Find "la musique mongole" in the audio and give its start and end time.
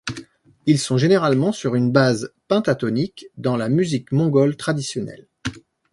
3.55-4.55